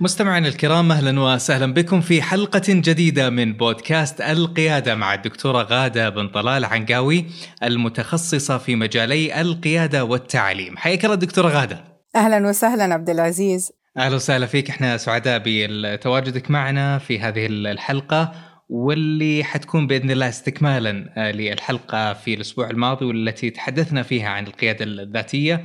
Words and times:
مستمعينا 0.00 0.48
الكرام 0.48 0.92
أهلا 0.92 1.20
وسهلا 1.20 1.74
بكم 1.74 2.00
في 2.00 2.22
حلقة 2.22 2.62
جديدة 2.68 3.30
من 3.30 3.52
بودكاست 3.52 4.20
القيادة 4.20 4.94
مع 4.94 5.14
الدكتورة 5.14 5.62
غادة 5.62 6.08
بن 6.08 6.28
طلال 6.28 6.64
عنقاوي 6.64 7.26
المتخصصة 7.62 8.58
في 8.58 8.76
مجالي 8.76 9.40
القيادة 9.40 10.04
والتعليم. 10.04 10.76
حياك 10.76 11.04
الله 11.04 11.16
دكتورة 11.16 11.48
غادة. 11.48 11.84
أهلا 12.16 12.48
وسهلا 12.48 12.94
عبد 12.94 13.10
العزيز. 13.10 13.72
أهلا 13.96 14.16
وسهلا 14.16 14.46
فيك 14.46 14.70
إحنا 14.70 14.96
سعداء 14.96 15.42
بتواجدك 15.44 16.50
معنا 16.50 16.98
في 16.98 17.20
هذه 17.20 17.46
الحلقة 17.46 18.32
واللي 18.68 19.44
حتكون 19.44 19.86
بإذن 19.86 20.10
الله 20.10 20.28
استكمالا 20.28 20.92
للحلقة 21.32 22.12
في 22.12 22.34
الأسبوع 22.34 22.70
الماضي 22.70 23.04
والتي 23.04 23.50
تحدثنا 23.50 24.02
فيها 24.02 24.28
عن 24.28 24.46
القيادة 24.46 24.84
الذاتية 24.84 25.64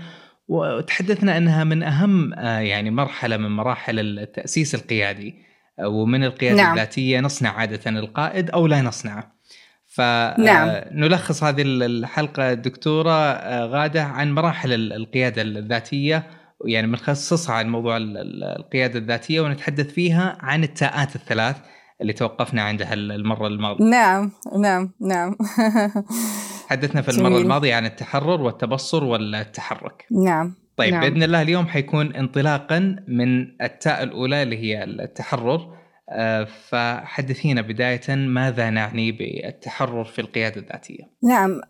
وتحدثنا 0.52 1.38
أنها 1.38 1.64
من 1.64 1.84
أهم 1.84 2.34
آه، 2.34 2.60
يعني 2.60 2.92
مرحلة 2.92 3.38
من 3.38 3.52
مراحل 3.52 4.00
التأسيس 4.00 4.76
القيادي 4.76 5.36
آه، 5.80 5.88
ومن 5.88 6.24
القيادة 6.24 6.56
نعم. 6.56 6.74
الذاتية 6.74 7.20
نصنع 7.20 7.50
عادة 7.50 8.00
القائد 8.00 8.50
أو 8.50 8.68
لا 8.68 8.82
نصنعه. 8.82 9.32
فنلخص 9.88 11.44
نعم. 11.44 11.54
هذه 11.54 11.62
الحلقة 11.66 12.54
دكتورة 12.54 13.12
آه، 13.12 13.66
غادة 13.66 14.04
عن 14.04 14.32
مراحل 14.32 14.94
القيادة 14.94 15.42
الذاتية 15.42 16.24
يعني 16.66 16.88
بنخصصها 16.88 17.56
عن 17.56 17.70
موضوع 17.70 17.98
القيادة 17.98 19.00
الذاتية 19.00 19.42
ونتحدث 19.42 19.94
فيها 19.94 20.38
عن 20.40 20.64
التاءات 20.64 21.16
الثلاث 21.16 21.56
اللي 22.02 22.14
توقفنا 22.14 22.62
عندها 22.62 22.94
المرة 22.94 23.48
الماضيه. 23.48 23.86
نعم 23.86 24.32
نعم 24.60 24.94
نعم 25.02 25.36
حدثنا 26.72 27.02
في 27.02 27.10
المرة 27.10 27.30
جميل. 27.30 27.42
الماضية 27.42 27.76
عن 27.76 27.86
التحرر 27.86 28.42
والتبصر 28.42 29.04
والتحرك. 29.04 30.06
نعم 30.12 30.54
طيب 30.78 30.94
نعم. 30.94 31.02
بإذن 31.02 31.24
الله 31.24 31.42
اليوم 31.42 31.68
حيكون 31.68 32.16
انطلاقا 32.16 32.96
من 33.08 33.62
التاء 33.62 34.04
الأولى 34.04 34.44
اللي 34.44 34.58
هي 34.58 34.84
التحرر 34.84 35.82
آه، 36.10 36.48
فحدثينا 36.70 37.62
بداية 37.62 38.16
ماذا 38.16 38.70
نعني 38.70 39.12
بالتحرر 39.12 40.04
في 40.04 40.22
القيادة 40.22 40.62
الذاتية؟ 40.62 41.10
نعم 41.24 41.62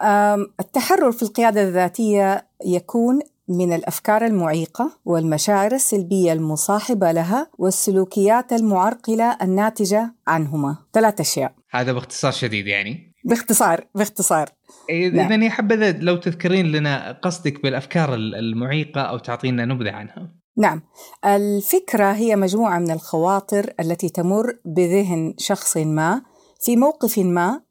التحرر 0.59 1.11
في 1.11 1.23
القيادة 1.23 1.63
الذاتية 1.63 2.45
يكون 2.65 3.19
من 3.47 3.73
الأفكار 3.73 4.25
المعيقة 4.25 4.99
والمشاعر 5.05 5.71
السلبية 5.71 6.33
المصاحبة 6.33 7.11
لها 7.11 7.47
والسلوكيات 7.57 8.53
المعرقلة 8.53 9.37
الناتجة 9.41 10.13
عنهما 10.27 10.77
ثلاث 10.93 11.19
أشياء 11.19 11.53
هذا 11.69 11.93
باختصار 11.93 12.31
شديد 12.31 12.67
يعني 12.67 13.10
باختصار 13.23 13.87
باختصار. 13.95 14.49
إذا 14.89 15.27
نعم. 15.27 15.49
حبذا 15.49 15.91
لو 15.91 16.17
تذكرين 16.17 16.71
لنا 16.71 17.11
قصدك 17.11 17.63
بالأفكار 17.63 18.15
المعيقة 18.15 19.01
أو 19.01 19.17
تعطينا 19.17 19.65
نبذة 19.65 19.91
عنها. 19.91 20.41
نعم. 20.57 20.81
الفكرة 21.25 22.11
هي 22.11 22.35
مجموعة 22.35 22.79
من 22.79 22.91
الخواطر 22.91 23.73
التي 23.79 24.09
تمر 24.09 24.57
بذهن 24.65 25.33
شخص 25.37 25.77
ما 25.77 26.21
في 26.61 26.75
موقف 26.75 27.19
ما 27.19 27.61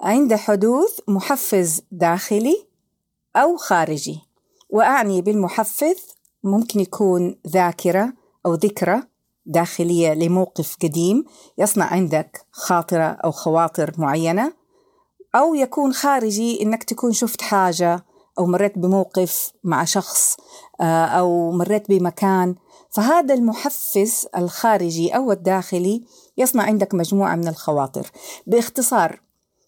عند 0.00 0.34
حدوث 0.34 1.00
محفز 1.08 1.82
داخلي 1.90 2.66
أو 3.36 3.56
خارجي. 3.56 4.20
وأعني 4.70 5.22
بالمحفز 5.22 6.14
ممكن 6.44 6.80
يكون 6.80 7.36
ذاكرة 7.48 8.12
أو 8.46 8.54
ذكرى 8.54 9.02
داخلية 9.46 10.14
لموقف 10.14 10.76
قديم 10.82 11.24
يصنع 11.58 11.84
عندك 11.84 12.46
خاطرة 12.50 13.04
أو 13.04 13.30
خواطر 13.30 13.92
معينة. 13.98 14.63
أو 15.34 15.54
يكون 15.54 15.92
خارجي 15.92 16.62
إنك 16.62 16.84
تكون 16.84 17.12
شفت 17.12 17.42
حاجة 17.42 18.04
أو 18.38 18.46
مريت 18.46 18.78
بموقف 18.78 19.52
مع 19.64 19.84
شخص 19.84 20.36
آه، 20.80 21.04
أو 21.04 21.50
مريت 21.50 21.88
بمكان. 21.88 22.54
فهذا 22.90 23.34
المحفز 23.34 24.26
الخارجي 24.36 25.16
أو 25.16 25.32
الداخلي 25.32 26.04
يصنع 26.36 26.62
عندك 26.62 26.94
مجموعة 26.94 27.34
من 27.34 27.48
الخواطر. 27.48 28.10
باختصار 28.46 29.20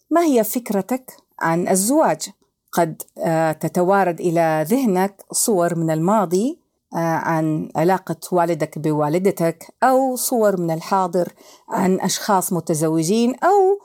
ما 0.09 0.23
هي 0.23 0.43
فكرتك 0.43 1.17
عن 1.39 1.67
الزواج؟ 1.67 2.29
قد 2.71 3.01
آه، 3.17 3.51
تتوارد 3.51 4.19
إلى 4.19 4.65
ذهنك 4.69 5.25
صور 5.31 5.75
من 5.75 5.91
الماضي 5.91 6.59
آه، 6.93 6.97
عن 6.97 7.69
علاقة 7.75 8.15
والدك 8.31 8.79
بوالدتك 8.79 9.73
أو 9.83 10.15
صور 10.15 10.61
من 10.61 10.71
الحاضر 10.71 11.33
عن 11.69 11.99
أشخاص 11.99 12.53
متزوجين 12.53 13.35
أو 13.35 13.79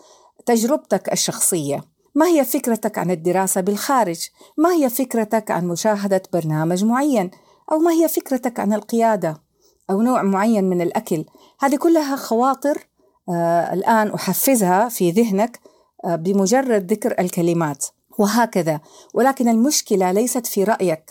تجربتك 0.47 1.13
الشخصية. 1.13 1.85
ما 2.15 2.27
هي 2.27 2.45
فكرتك 2.45 2.99
عن 2.99 3.11
الدراسة 3.11 3.61
بالخارج؟ 3.61 4.29
ما 4.59 4.73
هي 4.73 4.91
فكرتك 4.91 5.51
عن 5.51 5.69
مشاهدة 5.69 6.23
برنامج 6.33 6.85
معين؟ 6.85 7.31
أو 7.73 7.79
ما 7.79 7.93
هي 7.93 8.09
فكرتك 8.09 8.61
عن 8.61 8.73
القيادة؟ 8.73 9.43
أو 9.91 10.03
نوع 10.03 10.23
معين 10.23 10.65
من 10.65 10.81
الأكل؟ 10.81 11.25
هذه 11.61 11.77
كلها 11.77 12.17
خواطر 12.17 12.87
آه 13.29 13.73
الآن 13.73 14.11
أحفزها 14.11 14.89
في 14.89 15.11
ذهنك 15.11 15.61
آه 16.05 16.17
بمجرد 16.17 16.93
ذكر 16.93 17.15
الكلمات. 17.19 17.87
وهكذا. 18.19 18.81
ولكن 19.15 19.49
المشكلة 19.49 20.13
ليست 20.13 20.47
في 20.47 20.65
رأيك 20.65 21.11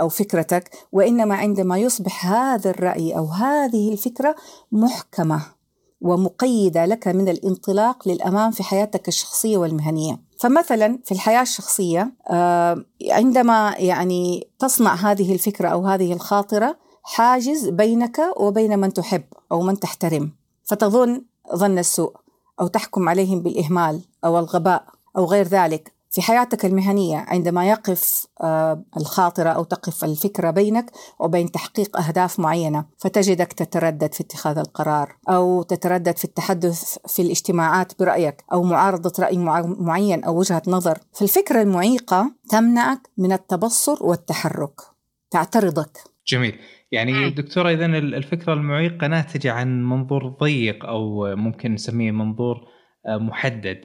أو 0.00 0.08
فكرتك 0.08 0.70
وإنما 0.92 1.34
عندما 1.34 1.78
يصبح 1.78 2.26
هذا 2.26 2.70
الرأي 2.70 3.16
أو 3.16 3.26
هذه 3.26 3.92
الفكرة 3.92 4.36
محكمة. 4.72 5.57
ومقيدة 6.00 6.86
لك 6.86 7.08
من 7.08 7.28
الانطلاق 7.28 8.08
للأمام 8.08 8.50
في 8.50 8.62
حياتك 8.62 9.08
الشخصية 9.08 9.56
والمهنية. 9.56 10.20
فمثلا 10.38 10.98
في 11.04 11.12
الحياة 11.12 11.42
الشخصية 11.42 12.12
آه، 12.30 12.84
عندما 13.10 13.74
يعني 13.78 14.48
تصنع 14.58 14.94
هذه 14.94 15.32
الفكرة 15.32 15.68
أو 15.68 15.86
هذه 15.86 16.12
الخاطرة 16.12 16.76
حاجز 17.02 17.68
بينك 17.68 18.20
وبين 18.36 18.78
من 18.78 18.92
تحب 18.92 19.24
أو 19.52 19.62
من 19.62 19.80
تحترم. 19.80 20.32
فتظن 20.64 21.22
ظن 21.54 21.78
السوء 21.78 22.12
أو 22.60 22.66
تحكم 22.66 23.08
عليهم 23.08 23.42
بالإهمال 23.42 24.00
أو 24.24 24.38
الغباء 24.38 24.84
أو 25.16 25.24
غير 25.24 25.46
ذلك. 25.46 25.97
في 26.10 26.22
حياتك 26.22 26.64
المهنية 26.64 27.16
عندما 27.16 27.68
يقف 27.68 28.26
آه، 28.42 28.84
الخاطرة 28.96 29.50
أو 29.50 29.64
تقف 29.64 30.04
الفكرة 30.04 30.50
بينك 30.50 30.90
وبين 31.20 31.50
تحقيق 31.50 31.96
أهداف 31.96 32.40
معينة 32.40 32.84
فتجدك 32.98 33.52
تتردد 33.52 34.14
في 34.14 34.20
اتخاذ 34.20 34.58
القرار 34.58 35.16
أو 35.28 35.62
تتردد 35.62 36.16
في 36.16 36.24
التحدث 36.24 36.98
في 37.08 37.22
الاجتماعات 37.22 37.92
برأيك 37.98 38.44
أو 38.52 38.62
معارضة 38.62 39.12
رأي 39.18 39.38
معين 39.78 40.24
أو 40.24 40.38
وجهة 40.38 40.62
نظر. 40.66 40.98
فالفكرة 41.12 41.62
المعيقة 41.62 42.32
تمنعك 42.50 43.00
من 43.18 43.32
التبصر 43.32 44.04
والتحرك. 44.04 44.80
تعترضك. 45.30 45.98
جميل. 46.26 46.58
يعني 46.92 47.30
دكتورة 47.30 47.70
إذا 47.70 47.86
الفكرة 47.86 48.52
المعيقة 48.52 49.06
ناتجة 49.06 49.52
عن 49.52 49.84
منظور 49.84 50.28
ضيق 50.28 50.84
أو 50.84 51.36
ممكن 51.36 51.74
نسميه 51.74 52.10
منظور 52.10 52.56
آه، 53.06 53.16
محدد. 53.16 53.80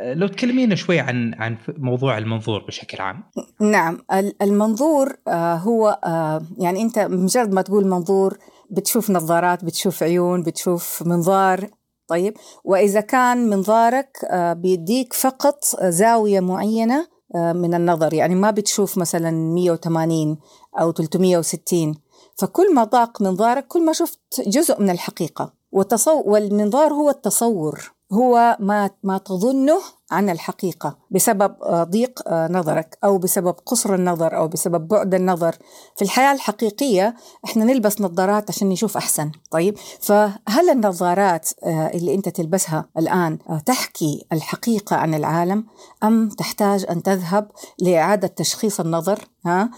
لو 0.00 0.26
تكلمينا 0.26 0.74
شوي 0.74 1.00
عن 1.00 1.34
عن 1.34 1.56
موضوع 1.68 2.18
المنظور 2.18 2.64
بشكل 2.64 3.02
عام. 3.02 3.24
نعم 3.60 3.98
المنظور 4.42 5.16
آه، 5.28 5.54
هو 5.54 6.00
آه، 6.04 6.42
يعني 6.58 6.82
أنت 6.82 6.98
مجرد 6.98 7.52
ما 7.52 7.62
تقول 7.62 7.86
منظور 7.86 8.38
بتشوف 8.70 9.10
نظارات 9.10 9.64
بتشوف 9.64 10.02
عيون 10.02 10.42
بتشوف 10.42 11.02
منظار. 11.06 11.70
طيب 12.08 12.34
وإذا 12.64 13.00
كان 13.00 13.50
منظارك 13.50 14.18
آه، 14.30 14.52
بيديك 14.52 15.12
فقط 15.12 15.64
زاوية 15.82 16.40
معينة 16.40 17.20
من 17.34 17.74
النظر. 17.74 18.14
يعني 18.14 18.34
ما 18.34 18.50
بتشوف 18.50 18.98
مثلا 18.98 19.30
180 19.30 20.38
أو 20.80 20.92
360 20.92 21.94
فكل 22.38 22.74
ما 22.74 22.84
ضاق 22.84 23.22
منظارك 23.22 23.66
كل 23.66 23.84
ما 23.84 23.92
شفت 23.92 24.20
جزء 24.46 24.80
من 24.80 24.90
الحقيقة. 24.90 25.52
والمنظار 25.72 26.92
هو 26.92 27.10
التصور. 27.10 27.99
هو 28.12 28.56
ما 28.60 28.90
ما 29.02 29.18
تظنه 29.18 29.80
عن 30.10 30.30
الحقيقة 30.30 30.98
بسبب 31.10 31.54
آه، 31.62 31.84
ضيق 31.84 32.22
آه، 32.26 32.48
نظرك 32.52 32.98
أو 33.04 33.18
بسبب 33.18 33.54
قصر 33.66 33.94
النظر 33.94 34.36
أو 34.36 34.48
بسبب 34.48 34.88
بعد 34.88 35.14
النظر. 35.14 35.56
في 35.96 36.02
الحياة 36.02 36.32
الحقيقية 36.32 37.16
إحنا 37.44 37.64
نلبس 37.64 38.00
نظارات 38.00 38.50
عشان 38.50 38.68
نشوف 38.68 38.96
أحسن. 38.96 39.30
طيب 39.50 39.78
فهل 40.00 40.70
النظارات 40.72 41.48
آه، 41.64 41.90
اللي 41.94 42.14
أنت 42.14 42.28
تلبسها 42.28 42.88
الآن 42.98 43.38
تحكي 43.66 44.26
الحقيقة 44.32 44.96
عن 44.96 45.14
العالم 45.14 45.66
أم 46.04 46.28
تحتاج 46.28 46.86
أن 46.90 47.02
تذهب 47.02 47.50
لإعادة 47.78 48.28
تشخيص 48.28 48.80
النظر 48.80 49.18
ها؟ 49.46 49.70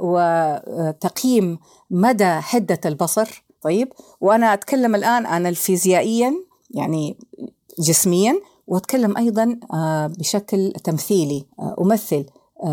وتقييم 0.00 1.58
مدى 1.90 2.30
حدة 2.40 2.80
البصر. 2.86 3.44
طيب 3.62 3.92
وأنا 4.20 4.54
أتكلم 4.54 4.94
الآن 4.94 5.26
عن 5.26 5.46
الفيزيائيا 5.46 6.34
يعني 6.70 7.18
جسميا 7.80 8.40
وأتكلم 8.66 9.16
أيضا 9.16 9.60
بشكل 10.18 10.72
تمثيلي 10.84 11.46
أمثل 11.80 12.24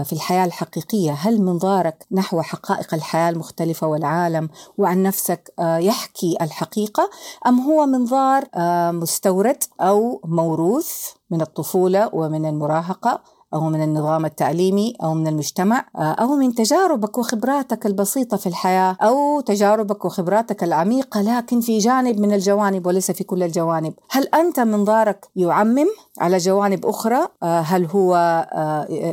في 0.04 0.14
الحياة 0.14 0.46
الحقيقية. 0.46 1.12
هل 1.12 1.42
منظارك 1.42 2.06
نحو 2.12 2.42
حقائق 2.42 2.94
الحياة 2.94 3.30
المختلفة 3.30 3.88
والعالم 3.88 4.50
وعن 4.78 5.04
نفسك 5.04 5.54
يحكي 5.60 6.38
الحقيقة 6.42 7.10
أم 7.48 7.60
هو 7.60 7.86
منظار 7.86 8.44
مستورد 8.92 9.64
أو 9.82 10.22
موروث 10.26 10.92
من 11.32 11.42
الطفولة 11.42 12.10
ومن 12.14 12.46
المراهقة؟ 12.46 13.22
أو 13.54 13.70
من 13.70 13.84
النظام 13.84 14.26
التعليمي 14.26 14.94
أو 15.04 15.14
من 15.14 15.28
المجتمع 15.28 15.86
أو 15.96 16.36
من 16.36 16.56
تجاربك 16.56 17.18
وخبراتك 17.18 17.86
البسيطة 17.86 18.38
في 18.38 18.48
الحياة 18.48 18.98
أو 19.02 19.40
تجاربك 19.40 20.06
وخبراتك 20.06 20.64
العميقة 20.64 21.22
لكن 21.22 21.62
في 21.62 21.78
جانب 21.78 22.20
من 22.20 22.34
الجوانب 22.34 22.86
وليس 22.86 23.12
في 23.12 23.24
كل 23.24 23.44
الجوانب. 23.44 23.94
هل 24.10 24.28
أنت 24.28 24.60
منظارك 24.60 25.28
يعمم 25.36 25.88
على 26.20 26.38
جوانب 26.38 26.86
أخرى؟ 26.86 27.28
هل 27.44 27.86
هو 27.86 28.16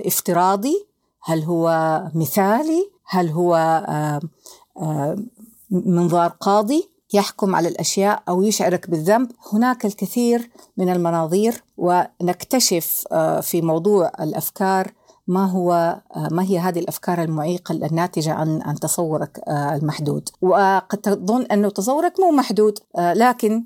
افتراضي؟ 0.06 0.86
هل 1.22 1.42
هو 1.42 2.02
مثالي؟ 2.14 2.90
هل 3.06 3.28
هو 3.28 3.82
منظار 5.70 6.28
قاضي؟ 6.40 6.93
يحكم 7.14 7.56
على 7.56 7.68
الأشياء 7.68 8.22
أو 8.28 8.42
يشعرك 8.42 8.90
بالذنب. 8.90 9.30
هناك 9.52 9.86
الكثير 9.86 10.50
من 10.76 10.88
المناظير 10.88 11.64
ونكتشف 11.76 13.04
في 13.42 13.62
موضوع 13.62 14.12
الأفكار 14.20 14.92
ما 15.26 15.46
هو 15.46 16.00
ما 16.30 16.42
هي 16.42 16.58
هذه 16.58 16.78
الأفكار 16.78 17.22
المعيقة 17.22 17.72
الناتجة 17.72 18.32
عن 18.32 18.62
عن 18.62 18.74
تصورك 18.74 19.40
المحدود. 19.48 20.28
وقد 20.42 20.98
تظن 20.98 21.42
أنه 21.42 21.68
تصورك 21.68 22.20
مو 22.20 22.30
محدود 22.30 22.78
لكن 22.98 23.64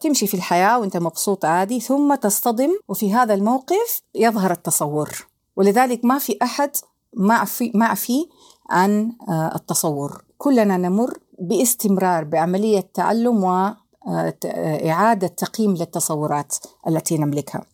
تمشي 0.00 0.26
في 0.26 0.34
الحياة 0.34 0.78
وأنت 0.78 0.96
مبسوط 0.96 1.44
عادي 1.44 1.80
ثم 1.80 2.14
تصطدم 2.14 2.70
وفي 2.88 3.14
هذا 3.14 3.34
الموقف 3.34 4.02
يظهر 4.14 4.50
التصور. 4.50 5.26
ولذلك 5.56 6.04
ما 6.04 6.18
في 6.18 6.38
أحد 6.42 6.70
ما 7.14 7.44
في 7.44 7.72
ما 7.74 7.94
في 7.94 8.28
عن 8.70 9.12
التصور. 9.30 10.24
كلنا 10.38 10.76
نمر 10.76 11.18
باستمرار 11.48 12.24
بعملية 12.24 12.80
تعلم 12.94 13.44
وإعادة 13.44 15.26
تقييم 15.26 15.74
للتصورات 15.74 16.56
التي 16.88 17.18
نملكها. 17.18 17.66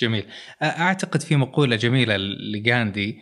جميل. 0.00 0.26
أعتقد 0.62 1.22
في 1.22 1.36
مقولة 1.36 1.76
جميلة 1.76 2.16
لغاندي 2.16 3.18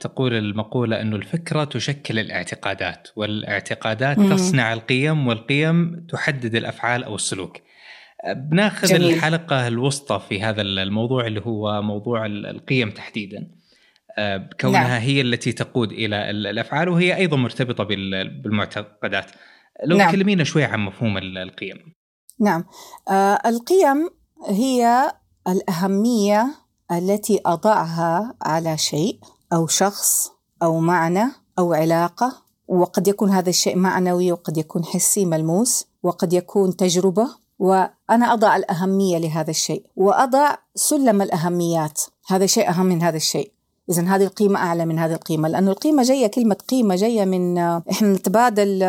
تقول 0.00 0.34
المقولة 0.34 1.00
أنه 1.00 1.16
الفكرة 1.16 1.64
تشكل 1.64 2.18
الاعتقادات 2.18 3.08
والاعتقادات 3.16 4.18
مم. 4.18 4.34
تصنع 4.34 4.72
القيم 4.72 5.26
والقيم 5.26 6.06
تحدد 6.08 6.54
الأفعال 6.54 7.04
أو 7.04 7.14
السلوك. 7.14 7.56
بناخذ 8.36 8.88
جميل. 8.88 9.14
الحلقة 9.14 9.68
الوسطى 9.68 10.20
في 10.28 10.42
هذا 10.42 10.62
الموضوع 10.62 11.26
اللي 11.26 11.40
هو 11.40 11.82
موضوع 11.82 12.26
القيم 12.26 12.90
تحديدا. 12.90 13.59
كونها 14.60 14.88
نعم. 14.88 15.00
هي 15.00 15.20
التي 15.20 15.52
تقود 15.52 15.92
إلى 15.92 16.30
الأفعال 16.30 16.88
وهي 16.88 17.16
أيضا 17.16 17.36
مرتبطة 17.36 17.84
بالمعتقدات. 17.84 19.30
لو 19.84 19.96
نعم. 19.96 20.10
تكلمينا 20.10 20.44
شوي 20.44 20.64
عن 20.64 20.80
مفهوم 20.80 21.18
القيم. 21.18 21.94
نعم. 22.40 22.64
آه 23.08 23.40
القيم 23.46 24.10
هي 24.48 25.12
الأهمية 25.48 26.54
التي 26.92 27.40
أضعها 27.46 28.34
على 28.42 28.78
شيء 28.78 29.18
أو 29.52 29.66
شخص 29.66 30.32
أو 30.62 30.80
معنى 30.80 31.24
أو 31.58 31.72
علاقة 31.72 32.42
وقد 32.68 33.08
يكون 33.08 33.30
هذا 33.30 33.48
الشيء 33.50 33.76
معنوي 33.76 34.32
وقد 34.32 34.56
يكون 34.56 34.84
حسي 34.84 35.24
ملموس 35.24 35.86
وقد 36.02 36.32
يكون 36.32 36.76
تجربة 36.76 37.28
وأنا 37.58 38.32
أضع 38.32 38.56
الأهمية 38.56 39.18
لهذا 39.18 39.50
الشيء 39.50 39.86
وأضع 39.96 40.54
سلم 40.74 41.22
الأهميات. 41.22 42.00
هذا 42.26 42.46
شيء 42.46 42.68
أهم 42.68 42.86
من 42.86 43.02
هذا 43.02 43.16
الشيء. 43.16 43.52
إذا 43.90 44.02
هذه 44.02 44.24
القيمة 44.24 44.58
أعلى 44.58 44.86
من 44.86 44.98
هذه 44.98 45.12
القيمة 45.12 45.48
لأنه 45.48 45.70
القيمة 45.70 46.02
جاية 46.02 46.26
كلمة 46.26 46.56
قيمة 46.68 46.96
جاية 46.96 47.24
من 47.24 47.58
إحنا 47.58 48.12
نتبادل 48.12 48.82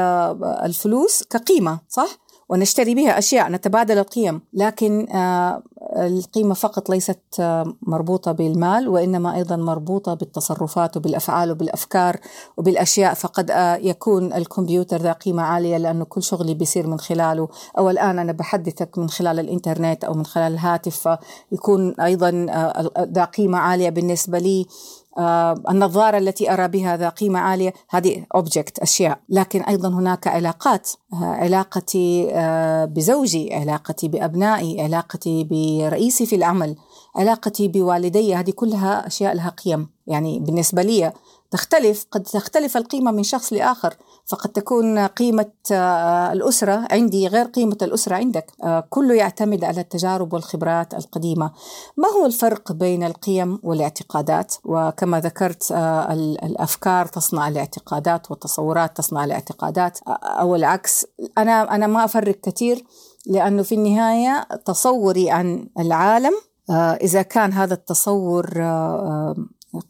الفلوس 0.44 1.24
كقيمة 1.24 1.80
صح؟ 1.90 2.18
ونشتري 2.52 2.96
بها 2.96 3.18
أشياء 3.18 3.50
نتبادل 3.52 3.98
القيم. 3.98 4.42
لكن 4.54 5.08
القيمة 5.98 6.54
فقط 6.54 6.90
ليست 6.90 7.20
مربوطة 7.82 8.32
بالمال 8.32 8.88
وإنما 8.90 9.36
أيضا 9.36 9.56
مربوطة 9.56 10.14
بالتصرفات 10.14 10.98
وبالأفعال 10.98 11.52
وبالأفكار 11.52 12.18
وبالأشياء. 12.58 13.14
فقد 13.14 13.52
يكون 13.82 14.34
الكمبيوتر 14.34 14.98
ذا 14.98 15.12
قيمة 15.12 15.44
عالية 15.44 15.78
لأنه 15.78 16.06
كل 16.06 16.24
شغلي 16.24 16.54
بيصير 16.54 16.88
من 16.88 17.00
خلاله. 17.00 17.48
أو 17.78 17.90
الآن 17.90 18.20
أنا 18.20 18.32
بحدثك 18.32 18.98
من 18.98 19.10
خلال 19.10 19.40
الإنترنت 19.40 20.04
أو 20.04 20.14
من 20.14 20.26
خلال 20.26 20.54
الهاتف 20.54 21.18
فيكون 21.52 22.00
أيضا 22.00 22.32
ذا 23.00 23.26
قيمة 23.26 23.58
عالية 23.58 23.90
بالنسبة 23.90 24.40
لي. 24.40 24.62
آه 24.62 25.01
النظارة 25.70 26.18
التي 26.18 26.54
أرى 26.54 26.68
بها 26.68 26.98
ذا 26.98 27.10
قيمة 27.10 27.40
عالية 27.40 27.74
هذه 27.90 28.26
object 28.36 28.80
أشياء. 28.80 29.20
لكن 29.30 29.62
أيضا 29.62 29.90
هناك 29.90 30.28
علاقات 30.28 30.90
آه 31.14 31.26
علاقتي 31.26 32.30
آه 32.32 32.86
بزوجي 32.86 33.54
علاقتي 33.56 34.08
بأبنائي 34.08 34.82
علاقتي 34.82 35.44
برئيسي 35.44 36.26
في 36.26 36.36
العمل 36.36 36.76
علاقتي 37.16 37.68
بوالدي 37.68 38.36
هذه 38.36 38.52
كلها 38.52 39.08
أشياء 39.08 39.36
لها 39.36 39.50
قيم. 39.50 39.90
يعني 40.08 40.40
بالنسبة 40.40 40.82
لي 40.82 41.14
تختلف 41.52 42.06
قد 42.12 42.24
تختلف 42.24 42.78
القيمة 42.78 43.12
من 43.12 43.24
شخص 43.24 43.54
لآخر 43.54 43.96
فقد 44.26 44.50
تكون 44.50 45.00
قيمة 45.00 45.52
الأسرة 46.32 46.88
عندي 46.92 47.28
غير 47.28 47.46
قيمة 47.46 47.78
الأسرة 47.82 48.16
عندك. 48.16 48.52
كله 48.90 49.14
يعتمد 49.14 49.64
على 49.64 49.82
التجارب 49.82 50.34
والخبرات 50.34 50.94
القديمة. 50.94 51.52
ما 51.98 52.08
هو 52.08 52.26
الفرق 52.26 52.72
بين 52.72 53.04
القيم 53.04 53.60
والاعتقادات؟ 53.64 54.56
وكما 54.66 55.20
ذكرت 55.20 55.72
الأفكار 56.44 57.06
تصنع 57.06 57.48
الاعتقادات 57.48 58.32
والتصورات 58.32 58.98
تصنع 58.98 59.24
الاعتقادات 59.24 60.00
أو 60.08 60.56
العكس. 60.56 61.06
أنا 61.38 61.76
أنا 61.76 61.88
ما 61.88 62.06
أفرق 62.06 62.36
كثير 62.42 62.84
لأنه 63.26 63.64
في 63.64 63.76
النهاية 63.76 64.48
تصوري 64.66 65.32
عن 65.32 65.68
العالم 65.80 66.34
إذا 67.02 67.22
كان 67.22 67.54
هذا 67.54 67.74
التصور 67.74 68.64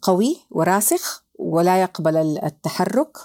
قوي 0.02 0.36
وراسخ 0.50 1.21
ولا 1.42 1.82
يقبل 1.82 2.16
التحرك 2.44 3.18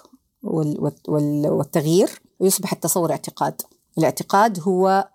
والتغيير 1.08 2.22
ويصبح 2.40 2.74
التصور 2.74 3.12
اعتقاد. 3.12 3.62
الاعتقاد 3.98 4.60
هو 4.60 5.08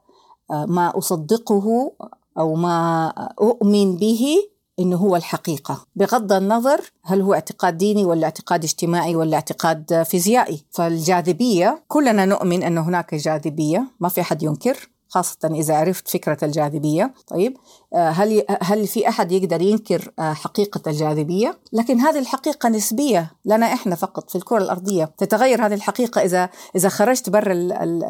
ما 0.50 0.98
أصدقه 0.98 1.92
أو 2.38 2.54
ما 2.54 3.08
أؤمن 3.40 3.96
به 3.96 4.36
إنه 4.78 4.96
هو 4.96 5.16
الحقيقة. 5.16 5.86
بغض 5.96 6.32
النظر 6.32 6.92
هل 7.02 7.20
هو 7.20 7.34
اعتقاد 7.34 7.78
ديني 7.78 8.04
ولا 8.04 8.24
اعتقاد 8.24 8.64
اجتماعي 8.64 9.16
ولا 9.16 9.34
اعتقاد 9.34 10.02
فيزيائي. 10.02 10.64
فالجاذبية 10.70 11.84
كلنا 11.88 12.24
نؤمن 12.24 12.62
أن 12.62 12.78
هناك 12.78 13.14
جاذبية 13.14 13.84
ما 14.00 14.08
في 14.08 14.20
أحد 14.20 14.42
ينكر. 14.42 14.88
خاصة 15.12 15.38
إذا 15.44 15.74
عرفت 15.74 16.08
فكرة 16.08 16.38
الجاذبية. 16.42 17.14
طيب 17.26 17.56
هل 17.94 18.44
هل 18.62 18.86
في 18.86 19.08
أحد 19.08 19.32
يقدر 19.32 19.62
ينكر 19.62 20.12
حقيقة 20.18 20.80
الجاذبية؟ 20.86 21.58
لكن 21.72 22.00
هذه 22.00 22.18
الحقيقة 22.18 22.68
نسبية 22.68 23.30
لنا 23.44 23.66
إحنا 23.66 23.94
فقط 23.94 24.30
في 24.30 24.36
الكرة 24.36 24.58
الأرضية. 24.58 25.12
تتغير 25.18 25.66
هذه 25.66 25.74
الحقيقة 25.74 26.20
إذا 26.20 26.48
إذا 26.76 26.88
خرجت 26.88 27.30
برا 27.30 27.52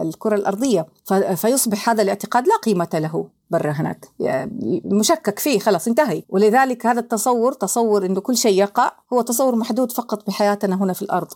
الكرة 0.02 0.35
الأرضية. 0.35 0.87
فيصبح 1.35 1.88
هذا 1.88 2.02
الاعتقاد 2.02 2.47
لا 2.47 2.56
قيمة 2.56 2.88
له 2.94 3.28
برا 3.50 3.71
هناك. 3.71 4.09
مشكك 4.85 5.38
فيه 5.38 5.59
خلاص 5.59 5.88
انتهي. 5.88 6.23
ولذلك 6.28 6.87
هذا 6.87 7.00
التصور 7.00 7.52
تصور 7.52 8.06
إنه 8.06 8.21
كل 8.21 8.37
شيء 8.37 8.59
يقع 8.59 8.92
هو 9.12 9.23
تصور 9.23 9.56
محدود 9.56 9.92
فقط 9.92 10.26
بحياتنا 10.26 10.76
هنا 10.82 10.92
في 10.92 11.02
الأرض. 11.02 11.28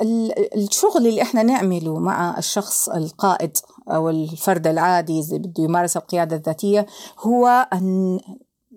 والشغل 0.00 1.06
اللي 1.06 1.22
إحنا 1.22 1.42
نعمله 1.42 1.98
مع 1.98 2.38
الشخص 2.38 2.88
القائد 2.88 3.56
أو 3.88 4.10
الفرد 4.10 4.66
العادي 4.66 5.20
اللي 5.20 5.38
بده 5.38 5.64
يمارس 5.64 5.96
القيادة 5.96 6.36
الذاتية 6.36 6.86
هو 7.18 7.68
أن 7.72 8.20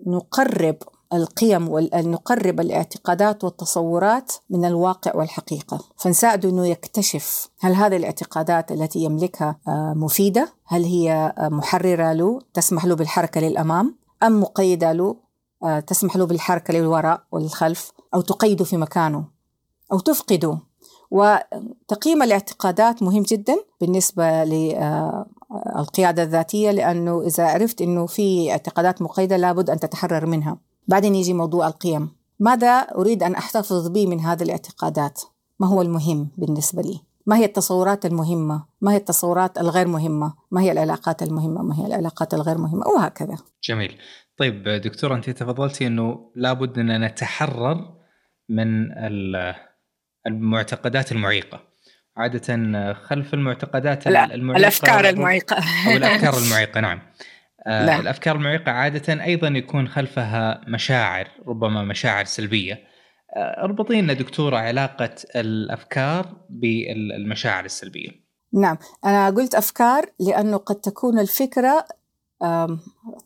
نقرب 0.08 0.76
القيم 1.14 1.70
وأن 1.70 2.12
نقرب 2.12 2.60
الاعتقادات 2.60 3.44
والتصورات 3.44 4.32
من 4.50 4.66
الواقع 4.66 5.16
والحقيقة. 5.16 5.80
فنساعده 5.98 6.50
أنه 6.50 6.68
يكتشف 6.68 7.50
هل 7.60 7.74
هذه 7.74 7.96
الاعتقادات 7.98 8.72
التي 8.72 9.00
يملكها 9.00 9.60
مفيدة؟ 9.96 10.54
هل 10.66 10.84
هي 10.84 11.34
محررة 11.40 12.14
له 12.14 12.40
تسمح 12.54 12.86
له 12.86 12.96
بالحركة 12.96 13.42
للأمام؟ 13.42 13.96
أم 14.24 14.42
مقيدة 14.42 14.92
له 14.92 15.16
تسمح 15.88 16.16
له 16.18 16.26
بالحركة 16.26 16.74
للوراء 16.74 17.24
والخلف؟ 17.32 17.92
أو 18.14 18.22
تقيده 18.22 18.66
في 18.66 18.78
مكانه؟ 18.78 19.26
أو 19.92 20.00
تفقده 20.00 20.58
وتقييم 21.14 22.24
الاعتقادات 22.24 23.04
مهم 23.04 23.24
جدا 23.24 23.56
بالنسبة 23.82 24.44
للقيادة 24.44 26.24
الذاتية 26.24 26.72
لأنه 26.72 27.22
إذا 27.22 27.44
عرفت 27.46 27.82
أنه 27.82 28.06
في 28.06 28.52
اعتقادات 28.52 29.02
مقيدة 29.02 29.38
لابد 29.38 29.70
أن 29.70 29.80
تتحرر 29.80 30.26
منها. 30.26 30.58
بعدين 30.88 31.16
يجي 31.16 31.34
موضوع 31.34 31.68
القيم. 31.68 32.10
ماذا 32.40 32.72
أريد 32.72 33.24
أن 33.24 33.36
أحتفظ 33.36 33.88
به 33.88 34.08
من 34.08 34.20
هذه 34.20 34.44
الاعتقادات؟ 34.44 35.22
ما 35.60 35.68
هو 35.68 35.82
المهم 35.82 36.28
بالنسبة 36.38 36.82
لي؟ 36.82 37.00
ما 37.26 37.38
هي 37.38 37.46
التصورات 37.46 38.06
المهمة؟ 38.06 38.64
ما 38.82 38.92
هي 38.92 38.98
التصورات 38.98 39.58
الغير 39.58 39.88
مهمة؟ 39.88 40.34
ما 40.52 40.62
هي 40.62 40.72
العلاقات 40.72 41.24
المهمة؟ 41.24 41.62
ما 41.62 41.80
هي 41.80 41.86
العلاقات 41.86 42.34
الغير 42.34 42.58
مهمة؟ 42.58 42.88
وهكذا. 42.88 43.38
جميل. 43.64 43.98
طيب 44.38 44.64
دكتور 44.70 45.16
أنت 45.16 45.30
تفضلتي 45.30 45.88
أنه 45.88 46.32
لابد 46.36 46.80
أن 46.80 47.06
نتحرر 47.06 47.76
من 48.50 48.92
المعتقدات 50.28 51.12
المعيقة. 51.12 51.74
عادة 52.18 52.94
خلف 52.94 53.34
المعتقدات 53.34 54.08
المعيقة 54.08 54.58
الأفكار 54.58 55.10
المعيقة. 55.10 55.56
أو 55.88 55.98
الأفكار 55.98 56.38
المعيقة 56.46 56.80
نعم. 56.80 57.00
آه، 57.68 57.86
لا. 57.86 58.00
الأفكار 58.00 58.36
المعيقة 58.36 58.72
عادة 58.72 59.24
أيضا 59.24 59.48
يكون 59.48 59.88
خلفها 59.88 60.62
مشاعر 60.68 61.28
ربما 61.48 61.84
مشاعر 61.84 62.26
سلبية. 62.26 62.74
آه، 63.36 63.64
اربطي 63.64 64.02
لنا 64.02 64.14
دكتورة 64.14 64.58
علاقة 64.58 65.16
الأفكار 65.36 66.36
بالمشاعر 66.50 67.66
السلبية. 67.66 68.10
نعم. 68.54 68.78
أنا 69.06 69.30
قلت 69.30 69.56
أفكار 69.56 70.06
لأنه 70.20 70.58
قد 70.58 70.76
تكون 70.76 71.20
الفكرة 71.20 71.86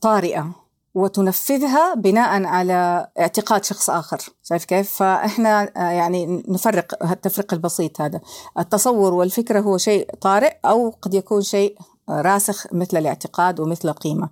طارئة. 0.01 0.66
وتنفذها 0.97 1.93
بناء 1.93 2.43
على 2.43 3.07
اعتقاد 3.19 3.65
شخص 3.65 3.89
آخر. 3.89 4.17
شايف 4.43 4.65
كيف؟ 4.65 4.91
فإحنا 4.91 5.71
آه، 5.77 5.91
يعني 5.91 6.43
نفرق 6.47 7.03
التفريق 7.11 7.53
البسيط 7.53 8.01
هذا. 8.01 8.21
التصور 8.59 9.13
والفكرة 9.13 9.59
هو 9.59 9.77
شيء 9.77 10.09
طارئ 10.21 10.55
أو 10.65 10.93
قد 11.01 11.13
يكون 11.13 11.41
شيء 11.41 11.77
راسخ 12.09 12.73
مثل 12.73 12.97
الاعتقاد 12.97 13.59
ومثل 13.59 13.89
القيمة. 13.89 14.29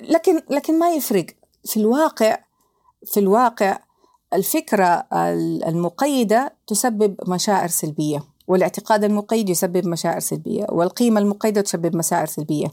لكن 0.00 0.42
لكن 0.50 0.78
ما 0.78 0.90
يفرق. 0.90 1.26
في 1.64 1.76
الواقع 1.76 2.38
في 3.04 3.20
الواقع 3.20 3.78
الفكرة 4.32 5.06
المقيدة 5.66 6.56
تسبب 6.66 7.16
مشاعر 7.28 7.68
سلبية. 7.68 8.22
والاعتقاد 8.48 9.04
المقيد 9.04 9.48
يسبب 9.48 9.86
مشاعر 9.86 10.18
سلبية 10.18 10.66
والقيمة 10.68 11.20
المقيدة 11.20 11.60
تسبب 11.60 11.96
مشاعر 11.96 12.26
سلبية 12.26 12.66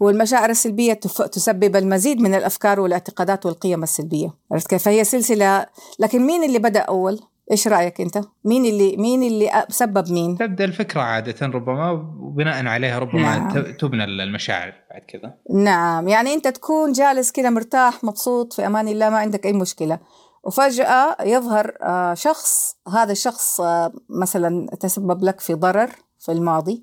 والمشاعر 0.00 0.50
السلبية 0.50 0.92
تسبب 1.32 1.76
المزيد 1.76 2.20
من 2.20 2.34
الأفكار 2.34 2.80
والاعتقادات 2.80 3.46
والقيم 3.46 3.82
السلبية 3.82 4.34
عرفت 4.52 4.66
كيف 4.66 4.82
فهي 4.82 5.04
سلسلة 5.04 5.66
لكن 5.98 6.26
مين 6.26 6.44
اللي 6.44 6.58
بدأ 6.58 6.80
أول 6.80 7.20
إيش 7.50 7.68
رأيك 7.68 8.00
أنت؟ 8.00 8.20
مين 8.44 8.64
اللي 8.64 8.96
مين 8.96 9.22
اللي 9.22 9.64
سبب 9.68 10.12
مين؟ 10.12 10.38
تبدأ 10.38 10.64
الفكرة 10.64 11.00
عادة 11.00 11.46
ربما 11.46 11.90
وبناء 12.20 12.66
عليها 12.66 12.98
ربما 12.98 13.38
نعم. 13.38 13.72
تبنى 13.72 14.04
المشاعر 14.04 14.72
بعد 14.90 15.02
كذا. 15.08 15.34
نعم، 15.50 16.08
يعني 16.08 16.34
أنت 16.34 16.48
تكون 16.48 16.92
جالس 16.92 17.32
كذا 17.32 17.50
مرتاح 17.50 18.04
مبسوط 18.04 18.52
في 18.52 18.66
أمان 18.66 18.88
الله 18.88 19.10
ما 19.10 19.18
عندك 19.18 19.46
أي 19.46 19.52
مشكلة. 19.52 19.98
وفجأة 20.44 21.16
يظهر 21.22 21.76
آه، 21.82 22.14
شخص 22.14 22.76
هذا 22.88 23.12
الشخص 23.12 23.60
آه، 23.60 23.92
مثلا 24.08 24.66
تسبب 24.80 25.24
لك 25.24 25.40
في 25.40 25.54
ضرر 25.54 25.90
في 26.18 26.32
الماضي 26.32 26.82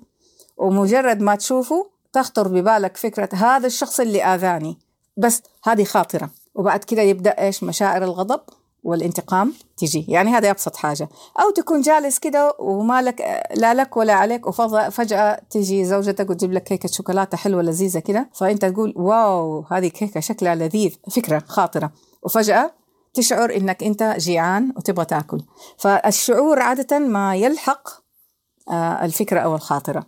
ومجرد 0.56 1.20
ما 1.20 1.34
تشوفه 1.34 1.90
تخطر 2.12 2.48
ببالك 2.48 2.96
فكرة 2.96 3.28
هذا 3.32 3.66
الشخص 3.66 4.00
اللي 4.00 4.24
آذاني 4.24 4.78
بس 5.16 5.42
هذه 5.64 5.84
خاطرة. 5.84 6.30
وبعد 6.54 6.84
كده 6.84 7.02
يبدأ 7.02 7.30
إيش؟ 7.30 7.64
مشاعر 7.64 8.04
الغضب 8.04 8.40
والانتقام 8.84 9.54
تجي 9.76 10.04
يعني 10.08 10.30
هذا 10.30 10.50
أبسط 10.50 10.76
حاجة. 10.76 11.08
أو 11.40 11.50
تكون 11.50 11.80
جالس 11.80 12.18
كده 12.18 12.54
وما 12.58 13.02
لك 13.02 13.44
لا 13.54 13.74
لك 13.74 13.96
ولا 13.96 14.12
عليك 14.12 14.46
وفجأة 14.46 15.40
تجي 15.50 15.84
زوجتك 15.84 16.30
وتجيب 16.30 16.52
لك 16.52 16.62
كيكة 16.62 16.88
شوكولاتة 16.88 17.36
حلوة 17.36 17.62
لذيذة 17.62 17.98
كده 17.98 18.30
فأنت 18.34 18.64
تقول 18.64 18.92
واو 18.96 19.64
هذه 19.70 19.88
كيكة 19.88 20.20
شكلها 20.20 20.54
لذيذ 20.54 20.94
فكرة 21.10 21.42
خاطرة. 21.48 21.92
وفجأة 22.22 22.79
تشعر 23.14 23.56
إنك 23.56 23.82
أنت 23.82 24.14
جيعان 24.18 24.72
وتبغى 24.76 25.04
تاكل. 25.04 25.40
فالشعور 25.78 26.58
عادة 26.58 26.98
ما 26.98 27.36
يلحق 27.36 27.88
آه، 28.70 29.04
الفكرة 29.04 29.40
أو 29.40 29.54
الخاطرة. 29.54 30.06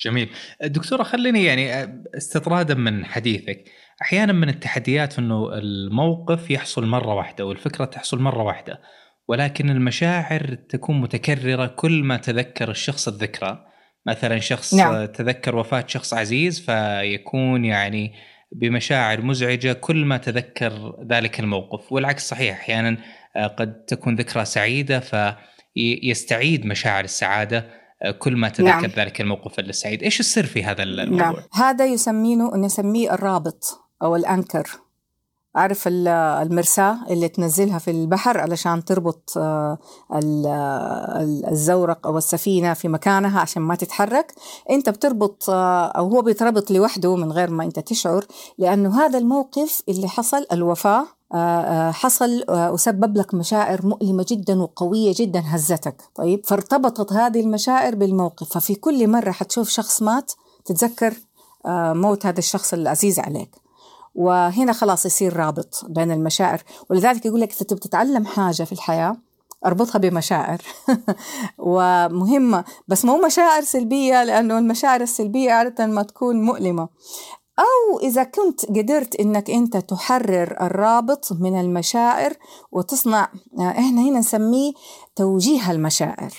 جميل. 0.00 0.30
دكتورة 0.64 1.02
خليني 1.02 1.44
يعني 1.44 1.74
آه، 1.74 2.02
استطرادا 2.16 2.74
من 2.74 3.04
حديثك. 3.04 3.64
أحيانا 4.02 4.32
من 4.32 4.48
التحديات 4.48 5.18
إنه 5.18 5.54
الموقف 5.54 6.50
يحصل 6.50 6.86
مرة 6.86 7.14
واحدة 7.14 7.46
والفكرة 7.46 7.84
تحصل 7.84 8.18
مرة 8.18 8.42
واحدة 8.42 8.80
ولكن 9.28 9.70
المشاعر 9.70 10.54
تكون 10.68 11.00
متكررة 11.00 11.66
كل 11.66 12.02
ما 12.04 12.16
تذكر 12.16 12.70
الشخص 12.70 13.08
الذكرى. 13.08 13.64
مثلا 14.06 14.38
شخص 14.38 14.74
نعم. 14.74 15.04
تذكر 15.04 15.56
وفاة 15.56 15.84
شخص 15.86 16.14
عزيز 16.14 16.60
فيكون 16.60 17.64
يعني 17.64 18.12
بمشاعر 18.54 19.22
مزعجة 19.22 19.72
كل 19.72 20.04
ما 20.04 20.16
تذكر 20.16 21.04
ذلك 21.10 21.40
الموقف 21.40 21.92
والعكس 21.92 22.28
صحيح 22.28 22.60
أحيانا 22.60 22.98
آه، 23.36 23.46
قد 23.46 23.84
تكون 23.84 24.16
ذكرى 24.16 24.44
سعيدة 24.44 25.00
فيستعيد 25.00 26.66
مشاعر 26.66 27.04
السعادة 27.04 27.66
آه، 28.02 28.10
كل 28.10 28.36
ما 28.36 28.48
تذكر 28.48 28.64
نعم. 28.64 28.90
ذلك 28.96 29.20
الموقف 29.20 29.58
السعيد 29.58 30.02
إيش 30.02 30.20
السر 30.20 30.46
في 30.46 30.64
هذا 30.64 30.82
الموضوع 30.82 31.30
نعم. 31.30 31.36
هذا 31.52 31.86
يسمينه 31.86 32.56
نسميه 32.56 33.14
الرابط 33.14 33.80
أو 34.02 34.16
الأنكر 34.16 34.83
عارف 35.54 35.84
المرساة 35.88 36.98
اللي 37.10 37.28
تنزلها 37.28 37.78
في 37.78 37.90
البحر 37.90 38.40
علشان 38.40 38.84
تربط 38.84 39.32
آه، 39.36 39.78
الزورق 41.50 42.06
أو 42.06 42.18
السفينة 42.18 42.74
في 42.74 42.88
مكانها 42.88 43.40
عشان 43.40 43.62
ما 43.62 43.74
تتحرك. 43.74 44.34
أنت 44.70 44.88
بتربط 44.88 45.50
آه، 45.50 45.86
أو 45.86 46.08
هو 46.08 46.22
بيتربط 46.22 46.70
لوحده 46.70 47.16
من 47.16 47.32
غير 47.32 47.50
ما 47.50 47.64
أنت 47.64 47.78
تشعر 47.78 48.24
لأنه 48.58 49.04
هذا 49.04 49.18
الموقف 49.18 49.82
اللي 49.88 50.08
حصل 50.08 50.46
الوفاة 50.52 51.06
آه، 51.34 51.90
حصل 51.90 52.44
وسبب 52.48 53.16
لك 53.16 53.34
مشاعر 53.34 53.86
مؤلمة 53.86 54.26
جدا 54.28 54.62
وقوية 54.62 55.14
جدا 55.16 55.42
هزتك. 55.46 56.02
طيب 56.14 56.46
فارتبطت 56.46 57.12
هذه 57.12 57.40
المشاعر 57.40 57.94
بالموقف. 57.94 58.58
ففي 58.58 58.74
كل 58.74 59.08
مرة 59.08 59.30
حتشوف 59.30 59.68
شخص 59.68 60.02
مات 60.02 60.32
تتذكر 60.64 61.14
موت 61.94 62.26
هذا 62.26 62.38
الشخص 62.38 62.72
العزيز 62.72 63.18
عليك. 63.18 63.63
وهنا 64.14 64.72
خلاص 64.72 65.06
يصير 65.06 65.36
رابط 65.36 65.84
بين 65.88 66.10
المشاعر. 66.10 66.62
ولذلك 66.90 67.26
يقول 67.26 67.40
لك 67.40 67.52
إذا 67.52 67.66
تبي 67.66 67.80
تتعلم 67.80 68.26
حاجة 68.26 68.62
في 68.62 68.72
الحياة 68.72 69.16
اربطها 69.66 69.98
بمشاعر. 69.98 70.62
ومهمة 71.58 72.64
بس 72.88 73.04
مو 73.04 73.26
مشاعر 73.26 73.62
سلبية 73.62 74.24
لأنه 74.24 74.58
المشاعر 74.58 75.00
السلبية 75.00 75.52
عادة 75.52 75.86
ما 75.86 76.02
تكون 76.02 76.42
مؤلمة. 76.42 76.88
أو 77.58 77.98
إذا 78.00 78.24
كنت 78.24 78.66
قدرت 78.66 79.16
إنك 79.16 79.50
أنت 79.50 79.76
تحرر 79.76 80.56
الرابط 80.60 81.32
من 81.32 81.60
المشاعر 81.60 82.32
وتصنع 82.72 83.28
إحنا 83.60 84.02
هنا 84.02 84.18
نسميه 84.18 84.72
توجيه 85.16 85.70
المشاعر. 85.70 86.32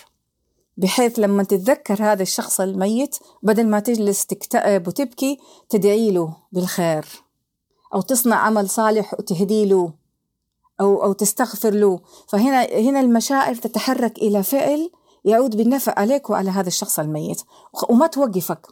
بحيث 0.78 1.20
لما 1.20 1.44
تتذكر 1.44 2.04
هذا 2.04 2.22
الشخص 2.22 2.62
الميت 2.62 3.18
بدل 3.44 3.68
ما 3.68 3.80
تجلس 3.80 4.26
تكتئب 4.26 4.88
وتبكي 4.88 5.40
تدعي 5.70 6.12
له 6.12 6.36
بالخير. 6.52 7.25
أو 7.96 8.02
تصنع 8.02 8.36
عمل 8.36 8.70
صالح 8.70 9.14
وتهدي 9.14 9.66
له 9.66 9.94
أو 10.82 11.04
أو 11.04 11.14
تستغفر 11.14 11.74
له. 11.74 12.00
فهنا 12.28 12.64
هنا 12.64 13.00
المشاعر 13.00 13.56
تتحرك 13.56 14.18
إلى 14.18 14.44
فعل 14.44 14.92
يعود 15.26 15.58
بالنفع 15.58 15.94
عليك 15.98 16.30
وعلى 16.30 16.50
هذا 16.50 16.68
الشخص 16.68 17.00
الميت. 17.00 17.42
وما 17.90 18.08
توقفك. 18.08 18.68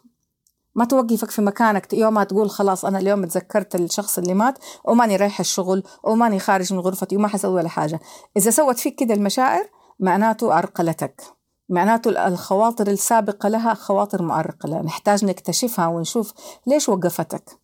ما 0.76 0.86
توقفك 0.86 1.32
في 1.32 1.42
مكانك. 1.42 1.94
يوم 1.94 2.14
ما 2.14 2.24
تقول 2.24 2.50
خلاص 2.50 2.86
أنا 2.86 3.00
اليوم 3.00 3.26
تذكرت 3.26 3.76
الشخص 3.76 4.18
اللي 4.18 4.34
مات 4.34 4.58
وماني 4.86 5.16
رايح 5.16 5.40
الشغل 5.40 5.84
وماني 6.04 6.40
خارج 6.40 6.74
من 6.74 6.80
غرفتي 6.80 7.16
وما 7.18 7.28
حسوي 7.28 7.54
ولا 7.54 7.70
حاجة. 7.70 8.00
إذا 8.38 8.52
سوت 8.52 8.80
فيك 8.80 8.96
كده 8.96 9.14
المشاعر 9.14 9.70
معناته 10.00 10.54
عرقلتك 10.54 11.22
معناته 11.70 12.28
الخواطر 12.28 12.88
السابقة 12.88 13.50
لها 13.50 13.74
خواطر 13.74 14.22
معرقلة 14.22 14.82
نحتاج 14.82 15.26
نكتشفها 15.26 15.88
ونشوف 15.88 16.34
ليش 16.68 16.90
وقفتك. 16.90 17.63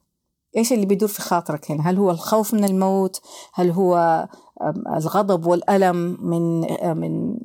إيش 0.57 0.73
اللي 0.73 0.85
بيدور 0.85 1.09
في 1.09 1.21
خاطرك 1.21 1.71
هنا؟ 1.71 1.89
هل 1.89 1.97
هو 1.97 2.11
الخوف 2.11 2.53
من 2.53 2.63
الموت؟ 2.63 3.21
هل 3.53 3.71
هو 3.71 4.27
الغضب 4.95 5.45
والألم 5.45 6.17
من 6.21 6.61
من 6.97 7.37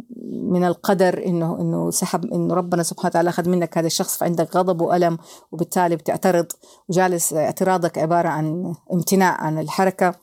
من 0.51 0.65
القدر 0.65 1.27
إنه 1.27 1.61
إنه 1.61 1.91
سحب 1.91 2.25
إنه 2.25 2.55
ربنا 2.55 2.83
سبحانه 2.83 3.09
وتعالى 3.09 3.31
أخذ 3.31 3.49
منك 3.49 3.79
هذا 3.79 3.87
الشخص 3.87 4.17
فعندك 4.17 4.57
غضب 4.57 4.81
وألم 4.81 5.19
وبالتالي 5.53 5.97
بتعترض 5.97 6.47
وجالس 6.89 7.33
اعتراضك 7.33 7.99
عبارة 7.99 8.29
عن 8.29 8.75
امتناع 8.93 9.41
عن 9.41 9.59
الحركة 9.59 10.15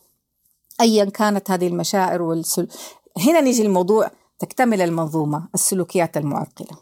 ايا 0.81 1.05
كانت 1.05 1.51
هذه 1.51 1.67
المشاعر 1.67 2.21
والسل... 2.21 2.67
هنا 3.17 3.41
نيجي 3.41 3.61
الموضوع 3.61 4.11
تكتمل 4.39 4.81
المنظومة 4.81 5.47
السلوكيات 5.53 6.17
المعرقلة 6.17 6.77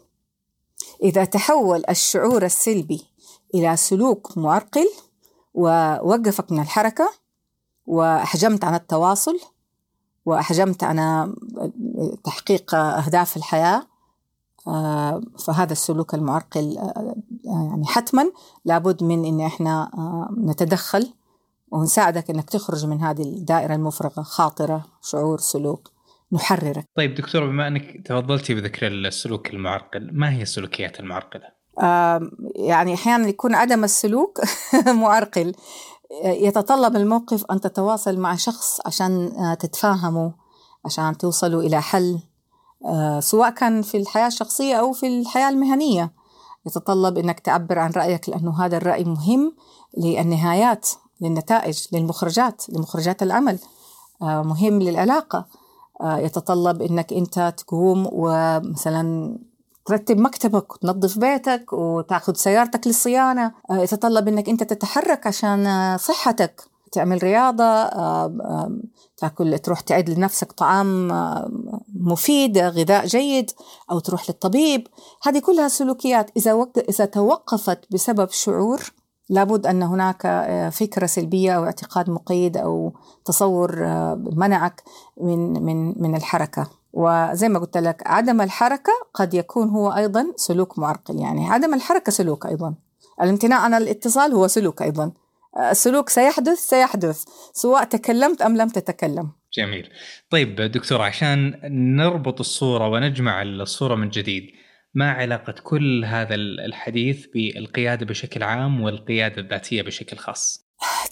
إذا 1.02 1.24
تحول 1.24 1.82
الشعور 1.88 2.44
السلبي 2.44 3.04
إلى 3.54 3.76
سلوك 3.76 4.38
معرقل 4.38 4.88
ووقفك 5.54 6.52
من 6.52 6.60
الحركة 6.60 7.12
وأحجمت 7.86 8.64
عن 8.64 8.74
التواصل 8.74 9.40
وأحجمت 10.26 10.84
عن 10.84 11.30
تحقيق 12.24 12.74
أهداف 12.74 13.36
الحياة 13.36 13.86
آه، 14.66 15.22
فهذا 15.46 15.72
السلوك 15.72 16.14
المعرقل 16.14 16.78
آه، 16.78 17.16
يعني 17.44 17.86
حتما 17.86 18.32
لابد 18.64 19.04
من 19.04 19.24
إن 19.24 19.40
إحنا 19.40 19.90
آه، 19.94 20.34
نتدخل 20.38 21.12
ونساعدك 21.70 22.30
إنك 22.30 22.50
تخرج 22.50 22.86
من 22.86 23.00
هذه 23.00 23.22
الدائرة 23.22 23.74
المفرغة 23.74 24.22
خاطرة 24.22 24.84
شعور 25.02 25.38
سلوك 25.38 25.90
نحررك 26.32 26.84
طيب 26.94 27.14
دكتور 27.14 27.46
بما 27.46 27.68
أنك 27.68 28.06
تفضلتي 28.06 28.54
بذكر 28.54 28.86
السلوك 28.86 29.54
المعرقل 29.54 30.10
ما 30.12 30.32
هي 30.32 30.42
السلوكيات 30.42 31.00
المعرقلة؟ 31.00 31.59
يعني 32.56 32.94
أحيانا 32.94 33.28
يكون 33.28 33.54
عدم 33.54 33.84
السلوك 33.84 34.40
معرقل. 34.86 35.54
يتطلب 36.24 36.96
الموقف 36.96 37.44
أن 37.50 37.60
تتواصل 37.60 38.18
مع 38.18 38.36
شخص 38.36 38.80
عشان 38.86 39.32
آه، 39.38 39.54
تتفاهموا 39.54 40.30
عشان 40.84 41.18
توصلوا 41.18 41.62
إلى 41.62 41.82
حل 41.82 42.18
آه، 42.86 43.20
سواء 43.20 43.50
كان 43.50 43.82
في 43.82 43.96
الحياة 43.96 44.26
الشخصية 44.26 44.74
أو 44.74 44.92
في 44.92 45.06
الحياة 45.06 45.48
المهنية. 45.48 46.12
يتطلب 46.66 47.18
أنك 47.18 47.40
تعبر 47.40 47.78
عن 47.78 47.90
رأيك 47.90 48.28
لأنه 48.28 48.64
هذا 48.64 48.76
الرأي 48.76 49.04
مهم 49.04 49.56
للنهايات 49.98 50.88
للنتائج 51.20 51.86
للمخرجات 51.92 52.62
لمخرجات 52.68 53.22
العمل 53.22 53.58
آه، 54.22 54.42
مهم 54.42 54.82
للعلاقة. 54.82 55.46
يتطلب 56.04 56.82
أنك 56.82 57.12
أنت 57.12 57.54
تقوم 57.56 58.08
ومثلا 58.12 59.38
ترتب 59.90 60.18
مكتبك 60.18 60.72
وتنظف 60.72 61.18
بيتك 61.18 61.72
وتاخذ 61.72 62.34
سيارتك 62.34 62.86
للصيانة. 62.86 63.52
آه، 63.70 63.76
يتطلب 63.76 64.28
إنك 64.28 64.48
أنت 64.48 64.62
تتحرك 64.62 65.26
عشان 65.26 65.66
آه، 65.66 65.96
صحتك. 65.96 66.62
تعمل 66.92 67.22
رياضة 67.22 67.64
آه، 67.64 68.78
تاكل 69.16 69.58
تروح 69.58 69.80
تعد 69.80 70.10
لنفسك 70.10 70.52
طعام 70.52 71.08
مفيد 71.94 72.58
غذاء 72.58 73.06
جيد 73.06 73.50
أو 73.90 73.98
تروح 73.98 74.30
للطبيب. 74.30 74.86
هذه 75.22 75.38
كلها 75.38 75.68
سلوكيات. 75.68 76.30
إذا 76.36 76.52
وق... 76.52 76.78
إذا 76.88 77.04
توقفت 77.04 77.80
بسبب 77.92 78.30
شعور 78.30 78.92
لابد 79.28 79.66
أن 79.66 79.82
هناك 79.82 80.22
فكرة 80.72 81.06
سلبية 81.06 81.52
أو 81.52 81.64
اعتقاد 81.64 82.10
مقيد 82.10 82.56
أو 82.56 82.92
تصور 83.24 83.84
منعك 84.16 84.82
من 85.20 85.62
من 85.62 86.02
من 86.02 86.16
الحركة. 86.16 86.79
وزي 86.92 87.48
ما 87.48 87.58
قلت 87.58 87.76
لك 87.76 88.02
عدم 88.06 88.40
الحركة 88.40 88.92
قد 89.14 89.34
يكون 89.34 89.68
هو 89.68 89.90
أيضا 89.90 90.32
سلوك 90.36 90.78
معرقل. 90.78 91.20
يعني 91.20 91.50
عدم 91.50 91.74
الحركة 91.74 92.12
سلوك 92.12 92.46
أيضا. 92.46 92.74
الامتناع 93.22 93.58
عن 93.58 93.74
الاتصال 93.74 94.32
هو 94.32 94.48
سلوك 94.48 94.82
أيضا. 94.82 95.12
السلوك 95.70 96.08
سيحدث 96.08 96.58
سيحدث 96.58 97.24
سواء 97.52 97.84
تكلمت 97.84 98.42
أم 98.42 98.56
لم 98.56 98.68
تتكلم. 98.68 99.30
جميل. 99.52 99.88
طيب 100.30 100.60
دكتور 100.60 101.02
عشان 101.02 101.60
نربط 101.96 102.40
الصورة 102.40 102.88
ونجمع 102.88 103.42
الصورة 103.42 103.94
من 103.94 104.10
جديد 104.10 104.42
ما 104.94 105.12
علاقة 105.12 105.54
كل 105.62 106.04
هذا 106.04 106.34
الحديث 106.34 107.26
بالقيادة 107.34 108.06
بشكل 108.06 108.42
عام 108.42 108.80
والقيادة 108.80 109.42
الذاتية 109.42 109.82
بشكل 109.82 110.16
خاص؟ 110.16 110.66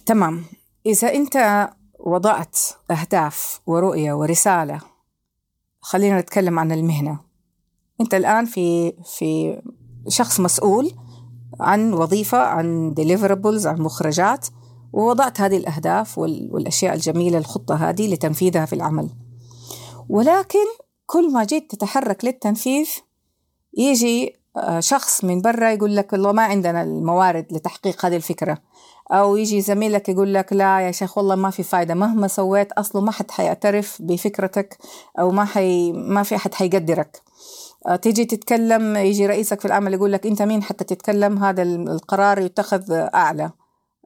تمام. 0.06 0.44
إذا 0.87 1.14
أنت 1.14 1.68
وضعت 1.99 2.58
أهداف 2.90 3.61
ورؤية 3.66 4.12
ورسالة 4.12 4.80
خلينا 5.88 6.21
نتكلم 6.21 6.59
عن 6.59 6.73
المهنة. 6.73 7.21
أنت 8.00 8.14
الآن 8.14 8.45
في 8.45 8.92
في 9.04 9.61
شخص 10.09 10.40
مسؤول 10.40 10.92
عن 11.61 11.92
وظيفة 11.92 12.38
عن 12.38 12.95
deliverables 13.00 13.66
عن 13.66 13.80
مخرجات 13.80 14.47
ووضعت 14.92 15.40
هذه 15.40 15.57
الأهداف 15.57 16.18
والأشياء 16.18 16.95
الجميلة 16.95 17.38
الخطة 17.38 17.75
هذه 17.75 18.14
لتنفيذها 18.14 18.66
في 18.66 18.73
العمل. 18.73 19.09
ولكن 20.09 20.66
كل 21.07 21.33
ما 21.33 21.45
جيت 21.45 21.71
تتحرك 21.71 22.25
للتنفيذ 22.25 22.88
يجي 23.78 24.37
آه، 24.57 24.80
شخص 24.80 25.25
من 25.25 25.40
برا 25.40 25.71
يقول 25.71 25.97
لك 25.97 26.12
والله 26.12 26.33
ما 26.33 26.42
عندنا 26.42 26.83
الموارد 26.83 27.47
لتحقيق 27.52 28.07
هذه 28.07 28.16
الفكرة. 28.16 28.59
أو 29.12 29.36
يجي 29.36 29.60
زميلك 29.60 30.08
يقول 30.08 30.34
لك 30.34 30.52
لا 30.52 30.80
يا 30.80 30.90
شيخ 30.90 31.18
والله 31.18 31.34
ما 31.34 31.50
في 31.50 31.62
فايدة 31.62 31.94
مهما 31.94 32.28
سويت 32.28 32.72
أصله 32.72 33.00
ما 33.00 33.10
حد 33.12 33.30
حيعترف 33.30 34.02
بفكرتك 34.02 34.78
أو 35.18 35.30
ما 35.30 35.44
حي 35.44 35.92
ما 35.92 36.22
في 36.22 36.36
أحد 36.36 36.54
حيقدرك. 36.54 37.22
آه، 37.86 37.96
تيجي 37.96 38.24
تتكلم 38.24 38.96
يجي 38.96 39.26
رئيسك 39.26 39.60
في 39.60 39.66
العمل 39.66 39.94
يقول 39.94 40.12
لك 40.12 40.26
أنت 40.26 40.42
مين 40.42 40.62
حتى 40.62 40.84
تتكلم؟ 40.84 41.44
هذا 41.44 41.62
القرار 41.62 42.38
يتخذ 42.38 42.92
أعلى. 42.92 43.50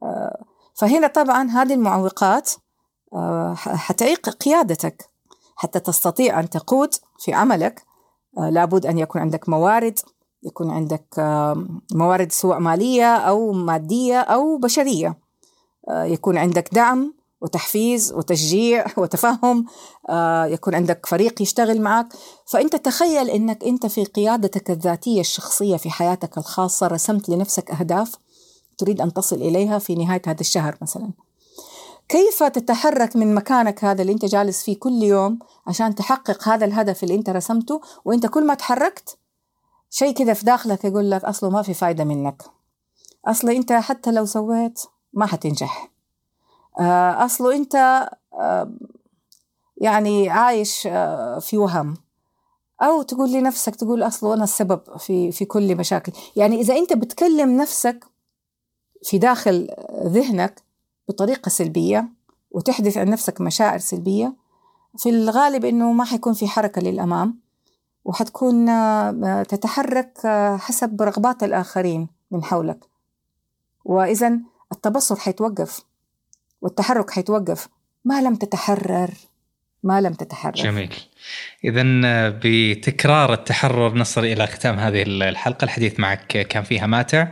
آه، 0.02 0.44
فهنا 0.74 1.06
طبعا 1.06 1.50
هذه 1.50 1.74
المعوقات 1.74 2.50
حتعيق 3.56 4.28
قيادتك. 4.28 5.10
حتى 5.56 5.80
تستطيع 5.80 6.40
أن 6.40 6.50
تقود 6.50 6.94
في 7.18 7.32
عملك 7.32 7.82
لابد 8.36 8.86
أن 8.86 8.98
يكون 8.98 9.20
عندك 9.20 9.48
موارد. 9.48 9.98
يكون 10.42 10.70
عندك 10.70 11.04
موارد 11.92 12.32
سواء 12.32 12.58
مالية 12.58 13.16
أو 13.16 13.52
مادية 13.52 14.20
أو 14.20 14.58
بشرية. 14.58 15.18
آه، 15.88 16.04
يكون 16.04 16.38
عندك 16.38 16.68
دعم 16.72 17.14
وتحفيز 17.40 18.12
وتشجيع 18.12 18.86
وتفهم. 18.96 19.66
آه، 20.08 20.46
يكون 20.46 20.74
عندك 20.74 21.06
فريق 21.06 21.42
يشتغل 21.42 21.80
معك. 21.80 22.06
فأنت 22.46 22.76
تخيل 22.76 23.30
أنك 23.30 23.64
أنت 23.64 23.86
في 23.86 24.04
قيادتك 24.04 24.70
الذاتية 24.70 25.20
الشخصية 25.20 25.76
في 25.76 25.90
حياتك 25.90 26.38
الخاصة 26.38 26.86
رسمت 26.86 27.28
لنفسك 27.28 27.70
أهداف 27.70 28.12
تريد 28.78 29.00
أن 29.00 29.12
تصل 29.12 29.36
إليها 29.36 29.78
في 29.78 29.94
نهاية 29.94 30.22
هذا 30.26 30.40
الشهر 30.40 30.76
مثلا. 30.82 31.10
كيف 32.08 32.42
تتحرك 32.42 33.16
من 33.16 33.34
مكانك 33.34 33.84
هذا 33.84 34.02
اللي 34.02 34.12
أنت 34.12 34.24
جالس 34.24 34.62
فيه 34.62 34.78
كل 34.78 35.02
يوم 35.02 35.38
عشان 35.66 35.94
تحقق 35.94 36.48
هذا 36.48 36.64
الهدف 36.64 37.02
اللي 37.02 37.14
أنت 37.14 37.30
رسمته؟ 37.30 37.80
وأنت 38.04 38.26
كل 38.26 38.46
ما 38.46 38.54
تحركت 38.54 39.18
شيء 39.94 40.14
كده 40.14 40.34
في 40.34 40.44
داخلك 40.44 40.84
يقول 40.84 41.10
لك 41.10 41.24
أصله 41.24 41.50
ما 41.50 41.62
في 41.62 41.74
فايدة 41.74 42.04
منك. 42.04 42.42
أصله 43.26 43.56
أنت 43.56 43.72
حتى 43.72 44.12
لو 44.12 44.24
سويت 44.24 44.80
ما 45.12 45.26
حتنجح. 45.26 45.90
آه، 46.80 47.24
أصله 47.24 47.56
أنت 47.56 47.74
آه، 48.34 48.72
يعني 49.76 50.30
عايش 50.30 50.86
آه، 50.86 51.38
في 51.38 51.58
وهم. 51.58 51.96
أو 52.82 53.02
تقول 53.02 53.32
لنفسك 53.32 53.76
تقول 53.76 54.02
أصله 54.02 54.34
أنا 54.34 54.44
السبب 54.44 54.96
في 54.98 55.32
في 55.32 55.44
كل 55.44 55.76
مشاكل. 55.76 56.12
يعني 56.36 56.60
إذا 56.60 56.76
أنت 56.76 56.92
بتكلم 56.92 57.56
نفسك 57.56 58.04
في 59.02 59.18
داخل 59.18 59.68
ذهنك 60.04 60.62
بطريقة 61.08 61.48
سلبية 61.48 62.08
وتحدث 62.50 62.96
عن 62.98 63.10
نفسك 63.10 63.40
مشاعر 63.40 63.78
سلبية 63.78 64.34
في 64.98 65.10
الغالب 65.10 65.64
إنه 65.64 65.92
ما 65.92 66.04
حيكون 66.04 66.32
في 66.32 66.46
حركة 66.48 66.82
للأمام. 66.82 67.41
وحتكون 68.04 68.68
آه، 68.68 69.42
تتحرك 69.42 70.18
آه، 70.26 70.56
حسب 70.56 71.02
رغبات 71.02 71.42
الآخرين 71.42 72.08
من 72.30 72.44
حولك. 72.44 72.78
وإذا 73.84 74.38
التبصر 74.72 75.16
حيتوقف 75.16 75.82
والتحرك 76.60 77.10
حيتوقف. 77.10 77.68
ما 78.04 78.20
لم 78.20 78.34
تتحرر 78.34 79.10
ما 79.82 80.00
لم 80.00 80.12
تتحرر. 80.12 80.54
جميل. 80.54 80.94
إذا 81.64 81.82
آه، 82.04 82.40
بتكرار 82.44 83.32
التحرر 83.32 83.94
نصل 83.94 84.24
إلى 84.24 84.46
ختام 84.46 84.78
هذه 84.78 85.02
الحلقة. 85.02 85.64
الحديث 85.64 86.00
معك 86.00 86.26
كان 86.26 86.62
فيها 86.62 86.86
ماتع 86.86 87.28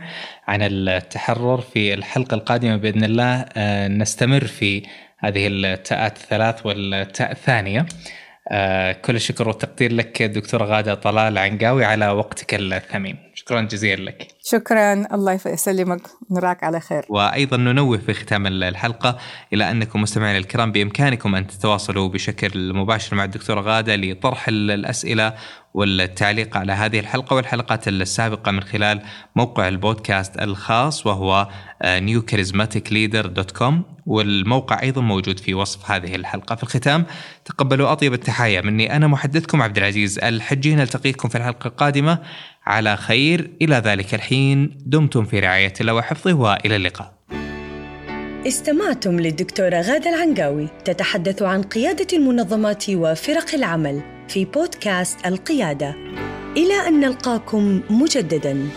عن 0.47 0.61
التحرر. 0.61 1.61
في 1.61 1.93
الحلقة 1.93 2.35
القادمة 2.35 2.75
بإذن 2.75 3.03
الله 3.03 3.45
نستمر 3.87 4.47
في 4.47 4.87
هذه 5.17 5.47
التاءات 5.47 6.17
الثلاث 6.17 6.65
والتاء 6.65 7.31
الثانية. 7.31 7.85
كل 9.01 9.15
الشكر 9.15 9.47
والتقدير 9.47 9.93
لك 9.93 10.23
دكتورة 10.23 10.65
غادة 10.65 10.93
طلال 10.93 11.37
عنقاوي 11.37 11.85
على 11.85 12.09
وقتك 12.09 12.53
الثمين 12.53 13.30
شكرا 13.41 13.61
جزيلا 13.61 14.03
لك. 14.09 14.27
شكرا. 14.43 14.93
الله 15.15 15.39
يسلمك. 15.45 16.01
نراك 16.31 16.63
على 16.63 16.79
خير. 16.79 17.05
وأيضا 17.09 17.57
ننوه 17.57 17.97
في 17.97 18.13
ختام 18.13 18.47
الحلقة 18.47 19.17
إلى 19.53 19.71
أنكم 19.71 20.01
مستمعين 20.01 20.37
الكرام 20.37 20.71
بإمكانكم 20.71 21.35
أن 21.35 21.47
تتواصلوا 21.47 22.09
بشكل 22.09 22.73
مباشر 22.73 23.15
مع 23.15 23.23
الدكتورة 23.23 23.61
غادة 23.61 23.95
لطرح 23.95 24.47
الأسئلة 24.47 25.33
والتعليق 25.73 26.57
على 26.57 26.73
هذه 26.73 26.99
الحلقة 26.99 27.35
والحلقات 27.35 27.87
السابقة 27.87 28.51
من 28.51 28.63
خلال 28.63 29.01
موقع 29.35 29.67
البودكاست 29.67 30.41
الخاص 30.41 31.07
وهو 31.07 31.47
newcharismaticleader.com 31.83 33.73
والموقع 34.05 34.81
أيضا 34.81 35.01
موجود 35.01 35.39
في 35.39 35.53
وصف 35.53 35.91
هذه 35.91 36.15
الحلقة. 36.15 36.55
في 36.55 36.63
الختام 36.63 37.05
تقبلوا 37.45 37.91
أطيب 37.91 38.13
التحايا 38.13 38.61
مني. 38.61 38.95
أنا 38.95 39.07
محدثكم 39.07 39.61
عبد 39.61 39.77
العزيز 39.77 40.19
الحجي. 40.19 40.75
نلتقيكم 40.75 41.29
في 41.29 41.37
الحلقة 41.37 41.67
القادمة. 41.67 42.19
على 42.65 42.97
خير. 42.97 43.51
إلى 43.61 43.75
ذلك 43.75 44.13
الحين 44.13 44.77
دمتم 44.85 45.25
في 45.25 45.39
رعاية 45.39 45.73
الله 45.81 45.93
وحفظه 45.93 46.33
وإلى 46.33 46.75
اللقاء. 46.75 47.13
استمعتم 48.47 49.19
للدكتورة 49.19 49.81
غادة 49.81 50.09
العنقاوي 50.09 50.67
تتحدث 50.85 51.41
عن 51.41 51.61
قيادة 51.61 52.07
المنظمات 52.13 52.89
وفرق 52.89 53.53
العمل 53.53 54.01
في 54.27 54.45
بودكاست 54.45 55.25
القيادة. 55.25 55.95
إلى 56.57 56.87
أن 56.87 56.99
نلقاكم 56.99 57.81
مجدداً. 57.89 58.69